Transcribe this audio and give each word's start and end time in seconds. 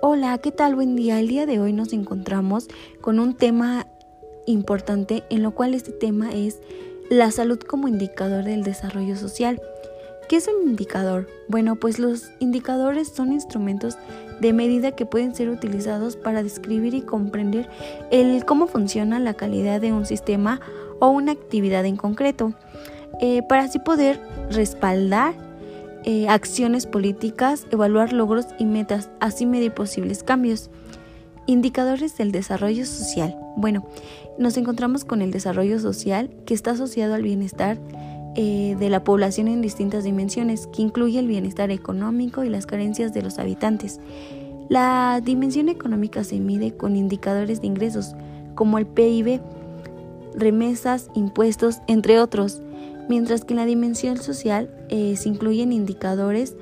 Hola, 0.00 0.38
¿qué 0.38 0.52
tal? 0.52 0.76
Buen 0.76 0.94
día. 0.94 1.18
El 1.18 1.26
día 1.26 1.44
de 1.44 1.58
hoy 1.58 1.72
nos 1.72 1.92
encontramos 1.92 2.68
con 3.00 3.18
un 3.18 3.34
tema 3.34 3.88
importante 4.46 5.24
en 5.28 5.42
lo 5.42 5.50
cual 5.50 5.74
este 5.74 5.90
tema 5.90 6.30
es 6.30 6.60
la 7.10 7.32
salud 7.32 7.58
como 7.58 7.88
indicador 7.88 8.44
del 8.44 8.62
desarrollo 8.62 9.16
social. 9.16 9.60
¿Qué 10.28 10.36
es 10.36 10.46
un 10.46 10.68
indicador? 10.68 11.26
Bueno, 11.48 11.74
pues 11.74 11.98
los 11.98 12.30
indicadores 12.38 13.08
son 13.08 13.32
instrumentos 13.32 13.98
de 14.40 14.52
medida 14.52 14.92
que 14.92 15.04
pueden 15.04 15.34
ser 15.34 15.48
utilizados 15.48 16.14
para 16.14 16.44
describir 16.44 16.94
y 16.94 17.00
comprender 17.00 17.68
el 18.12 18.44
cómo 18.44 18.68
funciona 18.68 19.18
la 19.18 19.34
calidad 19.34 19.80
de 19.80 19.92
un 19.92 20.06
sistema 20.06 20.60
o 21.00 21.08
una 21.08 21.32
actividad 21.32 21.84
en 21.86 21.96
concreto, 21.96 22.52
eh, 23.20 23.42
para 23.48 23.64
así 23.64 23.80
poder 23.80 24.20
respaldar 24.48 25.47
eh, 26.10 26.26
acciones 26.26 26.86
políticas, 26.86 27.66
evaluar 27.70 28.14
logros 28.14 28.46
y 28.58 28.64
metas, 28.64 29.10
así 29.20 29.44
medir 29.44 29.74
posibles 29.74 30.22
cambios. 30.22 30.70
Indicadores 31.44 32.16
del 32.16 32.32
desarrollo 32.32 32.86
social. 32.86 33.36
Bueno, 33.58 33.84
nos 34.38 34.56
encontramos 34.56 35.04
con 35.04 35.20
el 35.20 35.32
desarrollo 35.32 35.78
social 35.78 36.30
que 36.46 36.54
está 36.54 36.70
asociado 36.70 37.12
al 37.12 37.22
bienestar 37.22 37.76
eh, 38.36 38.74
de 38.80 38.88
la 38.88 39.04
población 39.04 39.48
en 39.48 39.60
distintas 39.60 40.02
dimensiones, 40.02 40.66
que 40.68 40.80
incluye 40.80 41.18
el 41.18 41.26
bienestar 41.26 41.70
económico 41.70 42.42
y 42.42 42.48
las 42.48 42.64
carencias 42.64 43.12
de 43.12 43.20
los 43.20 43.38
habitantes. 43.38 44.00
La 44.70 45.20
dimensión 45.22 45.68
económica 45.68 46.24
se 46.24 46.40
mide 46.40 46.74
con 46.74 46.96
indicadores 46.96 47.60
de 47.60 47.66
ingresos, 47.66 48.16
como 48.54 48.78
el 48.78 48.86
PIB, 48.86 49.42
remesas, 50.34 51.10
impuestos, 51.12 51.82
entre 51.86 52.18
otros 52.18 52.62
mientras 53.08 53.44
que 53.44 53.54
en 53.54 53.58
la 53.58 53.66
dimensión 53.66 54.16
social 54.18 54.70
eh, 54.88 55.16
se 55.16 55.28
incluyen 55.28 55.72
indicadores 55.72 56.56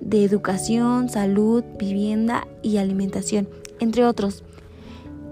de 0.00 0.24
educación, 0.24 1.08
salud, 1.08 1.64
vivienda 1.78 2.46
y 2.62 2.76
alimentación, 2.76 3.48
entre 3.80 4.04
otros. 4.04 4.44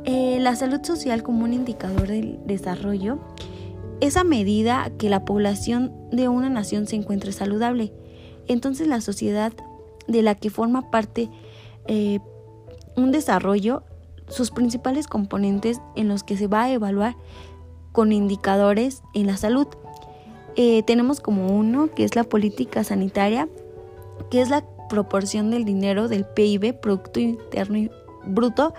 Eh, 0.04 0.38
la 0.40 0.56
salud 0.56 0.80
social 0.82 1.22
como 1.22 1.44
un 1.44 1.52
indicador 1.52 2.08
del 2.08 2.40
desarrollo 2.46 3.18
es 4.00 4.16
a 4.16 4.24
medida 4.24 4.90
que 4.98 5.08
la 5.08 5.24
población 5.24 5.92
de 6.10 6.28
una 6.28 6.48
nación 6.48 6.86
se 6.86 6.96
encuentre 6.96 7.32
saludable. 7.32 7.92
Entonces 8.48 8.88
la 8.88 9.00
sociedad 9.00 9.52
de 10.08 10.22
la 10.22 10.34
que 10.34 10.50
forma 10.50 10.90
parte 10.90 11.30
eh, 11.86 12.18
un 12.96 13.12
desarrollo, 13.12 13.84
sus 14.28 14.50
principales 14.50 15.06
componentes 15.06 15.80
en 15.94 16.08
los 16.08 16.24
que 16.24 16.36
se 16.36 16.46
va 16.46 16.64
a 16.64 16.72
evaluar 16.72 17.16
con 17.92 18.12
indicadores 18.12 19.02
en 19.14 19.26
la 19.26 19.36
salud 19.36 19.68
eh, 20.56 20.82
tenemos 20.82 21.20
como 21.20 21.48
uno 21.48 21.90
que 21.94 22.04
es 22.04 22.16
la 22.16 22.24
política 22.24 22.84
sanitaria, 22.84 23.48
que 24.30 24.40
es 24.40 24.50
la 24.50 24.64
proporción 24.88 25.50
del 25.50 25.64
dinero 25.64 26.08
del 26.08 26.24
PIB, 26.24 26.74
Producto 26.80 27.20
Interno 27.20 27.90
Bruto, 28.24 28.74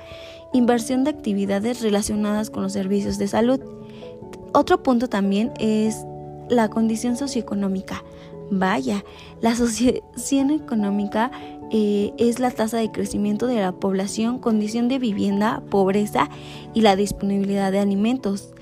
inversión 0.53 1.03
de 1.03 1.09
actividades 1.09 1.81
relacionadas 1.81 2.49
con 2.49 2.63
los 2.63 2.73
servicios 2.73 3.17
de 3.17 3.27
salud. 3.27 3.59
Otro 4.53 4.83
punto 4.83 5.09
también 5.09 5.51
es 5.59 6.05
la 6.49 6.69
condición 6.69 7.17
socioeconómica. 7.17 8.03
Vaya, 8.51 9.03
la 9.41 9.55
situación 9.55 10.51
económica 10.51 11.31
eh, 11.71 12.13
es 12.19 12.39
la 12.39 12.51
tasa 12.51 12.77
de 12.77 12.91
crecimiento 12.91 13.47
de 13.47 13.55
la 13.55 13.71
población, 13.71 14.37
condición 14.37 14.87
de 14.87 14.99
vivienda, 14.99 15.63
pobreza 15.71 16.29
y 16.73 16.81
la 16.81 16.95
disponibilidad 16.95 17.71
de 17.71 17.79
alimentos. 17.79 18.53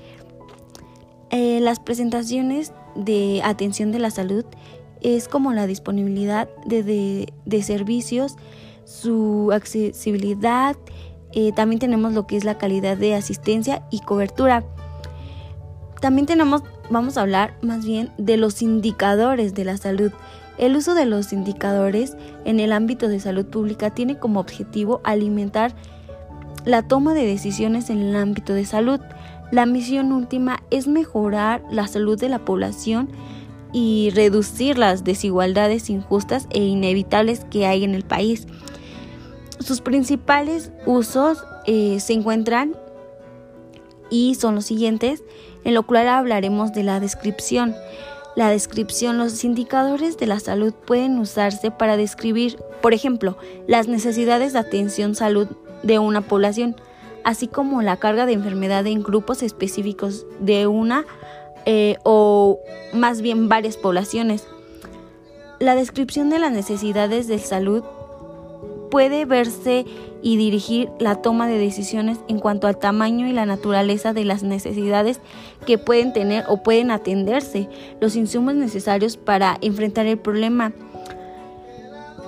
Eh, 1.30 1.60
las 1.60 1.80
presentaciones 1.80 2.72
de 2.94 3.40
atención 3.44 3.92
de 3.92 3.98
la 3.98 4.10
salud 4.10 4.44
es 5.02 5.28
como 5.28 5.52
la 5.52 5.66
disponibilidad 5.66 6.48
de, 6.64 7.62
servicios, 7.62 8.36
su 8.84 9.50
accesibilidad, 9.52 10.76
eh, 11.32 11.52
también 11.52 11.80
tenemos 11.80 12.12
lo 12.12 12.26
que 12.26 12.36
es 12.36 12.44
la 12.44 12.58
calidad 12.58 12.96
de 12.96 13.14
asistencia 13.14 13.82
y 13.90 14.00
cobertura. 14.00 14.64
También 16.00 16.26
tenemos, 16.26 16.62
vamos 16.90 17.16
a 17.16 17.22
hablar 17.22 17.56
más 17.62 17.84
bien 17.84 18.10
de 18.18 18.36
los 18.36 18.62
indicadores 18.62 19.54
de 19.54 19.64
la 19.64 19.76
salud. 19.76 20.12
El 20.58 20.76
uso 20.76 20.94
de 20.94 21.06
los 21.06 21.32
indicadores 21.32 22.16
en 22.44 22.60
el 22.60 22.72
ámbito 22.72 23.08
de 23.08 23.20
salud 23.20 23.46
pública 23.46 23.90
tiene 23.90 24.18
como 24.18 24.40
objetivo 24.40 25.00
alimentar 25.04 25.74
la 26.64 26.82
toma 26.82 27.14
de 27.14 27.26
decisiones 27.26 27.90
en 27.90 28.00
el 28.00 28.16
ámbito 28.16 28.52
de 28.52 28.64
salud. 28.64 29.00
La 29.52 29.66
misión 29.66 30.12
última 30.12 30.62
es 30.70 30.88
mejorar 30.88 31.62
la 31.70 31.86
salud 31.86 32.18
de 32.18 32.30
la 32.30 32.38
población 32.38 33.10
y 33.70 34.10
reducir 34.14 34.78
las 34.78 35.04
desigualdades 35.04 35.90
injustas 35.90 36.46
e 36.48 36.60
inevitables 36.60 37.44
que 37.50 37.66
hay 37.66 37.84
en 37.84 37.94
el 37.94 38.02
país. 38.02 38.46
Sus 39.60 39.82
principales 39.82 40.72
usos 40.86 41.44
eh, 41.66 42.00
se 42.00 42.14
encuentran 42.14 42.74
y 44.08 44.36
son 44.36 44.54
los 44.54 44.64
siguientes, 44.64 45.22
en 45.64 45.74
lo 45.74 45.82
cual 45.82 46.08
hablaremos 46.08 46.72
de 46.72 46.84
la 46.84 46.98
descripción. 46.98 47.76
La 48.34 48.48
descripción, 48.48 49.18
los 49.18 49.44
indicadores 49.44 50.16
de 50.16 50.28
la 50.28 50.40
salud 50.40 50.72
pueden 50.72 51.18
usarse 51.18 51.70
para 51.70 51.98
describir, 51.98 52.56
por 52.80 52.94
ejemplo, 52.94 53.36
las 53.66 53.86
necesidades 53.86 54.54
de 54.54 54.60
atención 54.60 55.14
salud 55.14 55.48
de 55.82 55.98
una 55.98 56.22
población 56.22 56.74
así 57.24 57.46
como 57.48 57.82
la 57.82 57.96
carga 57.96 58.26
de 58.26 58.32
enfermedad 58.32 58.86
en 58.86 59.02
grupos 59.02 59.42
específicos 59.42 60.26
de 60.40 60.66
una 60.66 61.04
eh, 61.64 61.96
o 62.02 62.58
más 62.92 63.22
bien 63.22 63.48
varias 63.48 63.76
poblaciones. 63.76 64.46
La 65.60 65.74
descripción 65.74 66.28
de 66.28 66.40
las 66.40 66.52
necesidades 66.52 67.28
de 67.28 67.38
salud 67.38 67.84
puede 68.90 69.24
verse 69.24 69.86
y 70.22 70.36
dirigir 70.36 70.90
la 70.98 71.16
toma 71.16 71.46
de 71.46 71.58
decisiones 71.58 72.18
en 72.28 72.38
cuanto 72.38 72.66
al 72.66 72.78
tamaño 72.78 73.26
y 73.26 73.32
la 73.32 73.46
naturaleza 73.46 74.12
de 74.12 74.24
las 74.24 74.42
necesidades 74.42 75.20
que 75.66 75.78
pueden 75.78 76.12
tener 76.12 76.44
o 76.48 76.62
pueden 76.62 76.90
atenderse, 76.90 77.68
los 78.00 78.16
insumos 78.16 78.54
necesarios 78.54 79.16
para 79.16 79.56
enfrentar 79.62 80.06
el 80.06 80.18
problema. 80.18 80.72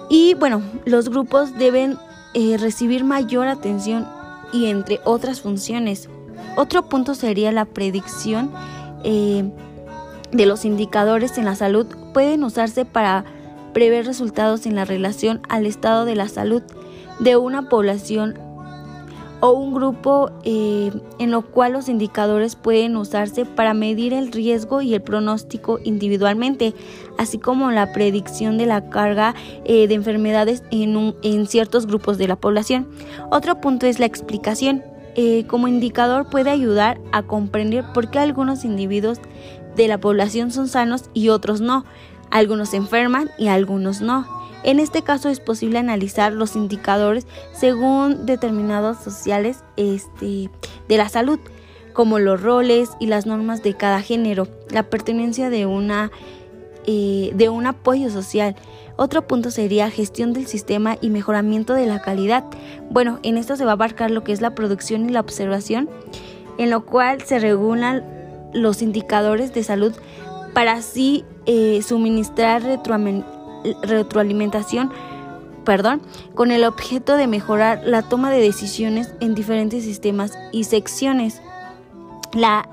Y 0.09 0.35
bueno, 0.35 0.63
los 0.85 1.09
grupos 1.09 1.57
deben 1.59 1.97
eh, 2.35 2.57
recibir 2.59 3.05
mayor 3.05 3.47
atención 3.47 4.07
y 4.55 4.67
entre 4.67 5.01
otras 5.05 5.41
funciones. 5.41 6.09
Otro 6.57 6.89
punto 6.89 7.15
sería 7.15 7.51
la 7.51 7.65
predicción 7.65 8.53
eh, 9.03 9.51
de 10.31 10.47
los 10.47 10.65
indicadores 10.65 11.37
en 11.37 11.45
la 11.45 11.57
salud. 11.57 11.87
Pueden 12.15 12.45
usarse 12.45 12.85
para 12.85 13.25
prever 13.73 14.07
resultados 14.07 14.65
en 14.67 14.77
la 14.77 14.85
relación 14.85 15.43
al 15.49 15.67
estado 15.67 16.05
de 16.05 16.15
la 16.15 16.29
salud 16.29 16.63
de 17.19 17.37
una 17.37 17.69
población 17.69 18.39
o 19.45 19.53
un 19.53 19.75
grupo 19.75 20.31
eh, 20.45 20.91
en 21.19 21.31
lo 21.31 21.43
cual 21.43 21.75
los 21.75 21.91
indicadores 21.91 22.57
pueden 22.57 22.97
usarse 22.97 23.45
para 23.45 23.75
medir 23.75 24.15
el 24.15 24.33
riesgo 24.33 24.81
y 24.81 24.95
el 24.95 25.03
pronóstico 25.03 25.79
individualmente, 25.85 26.73
así 27.19 27.39
como 27.39 27.71
la 27.71 27.93
predicción 27.93 28.57
de 28.57 28.65
la 28.65 28.89
carga 28.89 29.35
eh, 29.67 29.87
de 29.87 29.97
enfermedades 29.97 30.63
en, 30.71 31.15
en, 31.23 31.47
ciertos 31.47 31.87
grupos 31.87 32.17
de 32.17 32.27
la 32.27 32.37
población. 32.37 32.89
Otro 33.31 33.61
punto 33.61 33.85
es 33.85 33.99
la 33.99 34.07
explicación. 34.07 34.83
Eh, 35.15 35.45
como 35.47 35.69
indicador 35.69 36.31
puede 36.31 36.49
ayudar 36.49 36.99
a 37.13 37.25
comprender 37.25 37.85
por 37.93 38.11
qué 38.11 38.21
algunos 38.21 38.65
individuos 38.65 39.19
de 39.77 39.89
la 39.89 39.99
población 39.99 40.53
son 40.53 40.69
sanos 40.69 41.11
y 41.13 41.29
otros 41.29 41.61
no. 41.61 41.85
Algunos 42.31 42.73
enferman 42.73 43.29
y 43.37 43.49
algunos 43.49 44.01
no. 44.01 44.44
En 44.65 44.81
este 44.81 45.03
caso 45.03 45.29
es 45.29 45.41
posible 45.41 45.79
analizar 45.79 46.33
los 46.33 46.57
indicadores 46.57 47.27
según 47.53 48.25
determinados 48.25 48.97
sociales 48.99 49.63
este, 49.77 50.51
de 50.89 50.97
la 50.97 51.11
salud, 51.11 51.39
como 51.93 52.19
los 52.19 52.41
roles 52.41 52.89
y 52.99 53.07
las 53.07 53.27
normas 53.27 53.63
de 53.63 53.75
cada 53.75 54.01
género, 54.01 54.49
la 54.71 54.85
pertenencia 54.85 55.51
de, 55.51 55.67
una, 55.67 56.11
eh, 56.87 57.31
de 57.35 57.51
un 57.51 57.67
apoyo 57.67 58.09
social. 58.09 58.57
Otro 58.97 59.27
punto 59.27 59.51
sería 59.51 59.91
gestión 59.91 60.33
del 60.33 60.47
sistema 60.47 60.97
y 61.01 61.11
mejoramiento 61.11 61.75
de 61.75 61.87
la 61.87 62.01
calidad. 62.01 62.45
Bueno, 62.91 63.21
en 63.23 63.37
esto 63.37 63.57
se 63.57 63.67
va 63.67 63.73
a 63.73 63.75
abarcar 63.75 64.11
lo 64.11 64.25
que 64.25 64.33
es 64.33 64.41
la 64.41 64.55
producción 64.55 65.09
y 65.09 65.13
la 65.13 65.21
observación, 65.21 65.91
en 66.57 66.71
lo 66.71 66.87
cual 66.87 67.21
se 67.21 67.39
regulan 67.39 68.03
los 68.55 68.81
indicadores 68.81 69.53
de 69.53 69.63
salud 69.63 69.93
para 70.55 70.73
así 70.73 71.25
eh, 71.45 71.83
suministrar 71.83 72.63
retroalimentación 72.63 73.34
perdón, 75.65 76.03
con 76.35 76.51
el 76.51 76.65
objeto 76.65 77.17
de 77.17 77.27
mejorar 77.27 77.83
la 77.85 78.03
toma 78.03 78.31
de 78.31 78.41
decisiones 78.41 79.13
en 79.21 79.35
diferentes 79.35 79.83
sistemas 79.83 80.33
y 80.53 80.65
secciones. 80.65 81.43
La, 82.33 82.69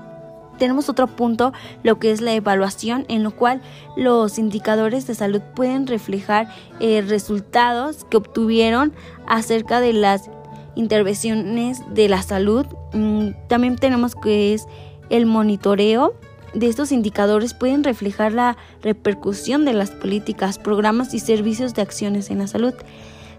tenemos 0.58 0.88
otro 0.88 1.06
punto, 1.08 1.52
lo 1.82 1.98
que 1.98 2.12
es 2.12 2.20
la 2.20 2.34
evaluación, 2.34 3.04
en 3.08 3.22
lo 3.22 3.32
cual 3.32 3.62
los 3.96 4.38
indicadores 4.38 5.06
de 5.06 5.14
salud 5.14 5.40
pueden 5.54 5.86
reflejar 5.86 6.48
eh, 6.78 7.02
resultados 7.02 8.04
que 8.04 8.18
obtuvieron 8.18 8.92
acerca 9.26 9.80
de 9.80 9.92
las 9.92 10.30
intervenciones 10.74 11.82
de 11.92 12.08
la 12.08 12.22
salud. 12.22 12.66
Mm, 12.92 13.30
también 13.48 13.76
tenemos 13.76 14.14
que 14.14 14.54
es 14.54 14.66
el 15.10 15.26
monitoreo 15.26 16.14
de 16.54 16.66
estos 16.66 16.92
indicadores 16.92 17.54
pueden 17.54 17.84
reflejar 17.84 18.32
la 18.32 18.56
repercusión 18.82 19.64
de 19.64 19.72
las 19.72 19.90
políticas, 19.90 20.58
programas 20.58 21.14
y 21.14 21.18
servicios 21.18 21.74
de 21.74 21.82
acciones 21.82 22.30
en 22.30 22.38
la 22.38 22.46
salud. 22.46 22.74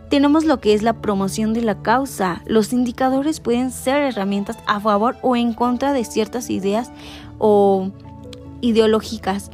tenemos 0.09 0.45
lo 0.45 0.59
que 0.59 0.75
es 0.75 0.83
la 0.83 1.01
promoción 1.01 1.53
de 1.53 1.63
la 1.63 1.81
causa. 1.81 2.43
Los 2.45 2.71
indicadores 2.71 3.39
pueden 3.39 3.71
ser 3.71 4.01
herramientas 4.01 4.57
a 4.67 4.79
favor 4.79 5.17
o 5.23 5.35
en 5.35 5.53
contra 5.53 5.91
de 5.91 6.05
ciertas 6.05 6.51
ideas 6.51 6.91
o 7.39 7.89
ideológicas 8.61 9.49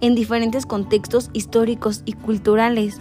en 0.00 0.14
diferentes 0.14 0.64
contextos 0.64 1.28
históricos 1.34 2.02
y 2.06 2.14
culturales. 2.14 2.98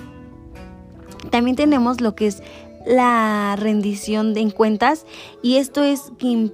También 1.30 1.56
tenemos 1.56 2.01
lo 2.01 2.13
que 2.13 2.27
es 2.27 2.44
la 2.86 3.56
rendición 3.57 4.33
de 4.33 4.51
cuentas 4.51 5.06
y 5.42 5.57
esto 5.57 5.83
es 5.83 6.12
que 6.18 6.51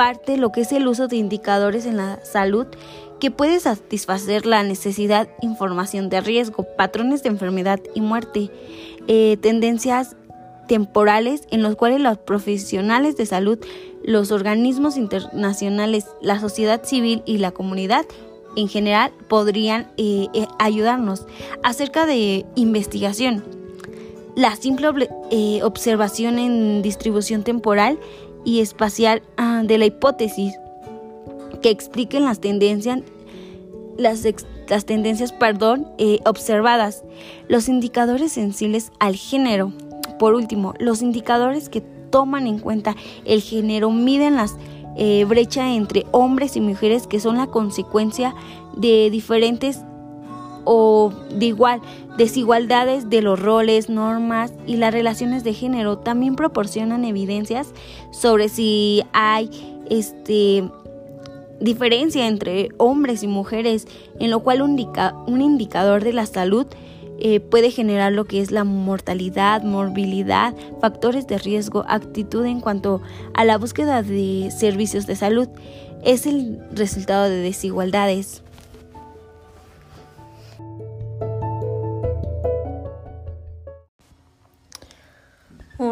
imparte 0.00 0.38
lo 0.38 0.50
que 0.50 0.62
es 0.62 0.72
el 0.72 0.88
uso 0.88 1.08
de 1.08 1.16
indicadores 1.16 1.84
en 1.84 1.98
la 1.98 2.24
salud 2.24 2.66
que 3.20 3.30
puede 3.30 3.60
satisfacer 3.60 4.46
la 4.46 4.62
necesidad, 4.62 5.28
información 5.42 6.08
de 6.08 6.22
riesgo, 6.22 6.66
patrones 6.78 7.22
de 7.22 7.28
enfermedad 7.28 7.80
y 7.94 8.00
muerte, 8.00 8.50
eh, 9.08 9.36
tendencias 9.42 10.16
temporales 10.68 11.46
en 11.50 11.62
los 11.62 11.76
cuales 11.76 12.00
los 12.00 12.16
profesionales 12.16 13.18
de 13.18 13.26
salud, 13.26 13.58
los 14.02 14.32
organismos 14.32 14.96
internacionales, 14.96 16.06
la 16.22 16.40
sociedad 16.40 16.82
civil 16.82 17.22
y 17.26 17.36
la 17.36 17.50
comunidad 17.50 18.06
en 18.56 18.68
general 18.68 19.12
podrían 19.28 19.90
eh, 19.98 20.28
eh, 20.32 20.46
ayudarnos 20.58 21.26
acerca 21.62 22.06
de 22.06 22.46
investigación. 22.54 23.44
La 24.34 24.56
simple 24.56 24.88
observación 25.62 26.38
en 26.38 26.80
distribución 26.80 27.42
temporal 27.42 27.98
y 28.44 28.60
espacial 28.60 29.22
ah, 29.36 29.62
de 29.64 29.78
la 29.78 29.86
hipótesis 29.86 30.54
que 31.62 31.70
expliquen 31.70 32.24
las 32.24 32.40
tendencias, 32.40 33.00
las, 33.96 34.26
las 34.68 34.84
tendencias 34.84 35.32
perdón, 35.32 35.88
eh, 35.98 36.20
observadas, 36.24 37.04
los 37.48 37.68
indicadores 37.68 38.32
sensibles 38.32 38.92
al 38.98 39.16
género. 39.16 39.72
Por 40.18 40.34
último, 40.34 40.74
los 40.78 41.02
indicadores 41.02 41.68
que 41.68 41.82
toman 42.10 42.46
en 42.46 42.58
cuenta 42.58 42.96
el 43.24 43.40
género 43.40 43.90
miden 43.90 44.36
las 44.36 44.56
eh, 44.96 45.24
brechas 45.24 45.76
entre 45.76 46.06
hombres 46.10 46.56
y 46.56 46.60
mujeres 46.60 47.06
que 47.06 47.20
son 47.20 47.36
la 47.36 47.46
consecuencia 47.46 48.34
de 48.76 49.08
diferentes 49.10 49.80
o 50.64 51.12
de 51.34 51.46
igual 51.46 51.80
desigualdades 52.16 53.08
de 53.08 53.22
los 53.22 53.40
roles, 53.40 53.88
normas 53.88 54.52
y 54.66 54.76
las 54.76 54.92
relaciones 54.92 55.44
de 55.44 55.54
género 55.54 55.98
también 55.98 56.36
proporcionan 56.36 57.04
evidencias 57.04 57.72
sobre 58.12 58.48
si 58.48 59.02
hay 59.12 59.50
este 59.88 60.64
diferencia 61.60 62.26
entre 62.26 62.70
hombres 62.78 63.22
y 63.22 63.26
mujeres, 63.26 63.86
en 64.18 64.30
lo 64.30 64.40
cual 64.40 64.62
un, 64.62 64.78
indicador 65.40 66.02
de 66.02 66.12
la 66.12 66.26
salud 66.26 66.66
eh, 67.18 67.38
puede 67.38 67.70
generar 67.70 68.12
lo 68.12 68.24
que 68.24 68.40
es 68.40 68.50
la 68.50 68.64
mortalidad, 68.64 69.62
morbilidad, 69.62 70.54
factores 70.80 71.26
de 71.26 71.38
riesgo, 71.38 71.84
actitud 71.86 72.46
en 72.46 72.60
cuanto 72.60 73.02
a 73.34 73.44
la 73.44 73.58
búsqueda 73.58 74.02
de 74.02 74.50
servicios 74.50 75.06
de 75.06 75.16
salud. 75.16 75.48
Es 76.02 76.24
el 76.26 76.60
resultado 76.72 77.24
de 77.24 77.36
desigualdades. 77.36 78.42